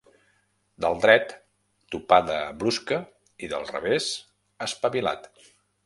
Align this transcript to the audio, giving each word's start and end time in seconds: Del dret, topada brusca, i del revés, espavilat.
Del 0.85 0.95
dret, 1.03 1.35
topada 1.95 2.39
brusca, 2.65 2.99
i 3.47 3.51
del 3.53 3.71
revés, 3.75 4.09
espavilat. 4.69 5.31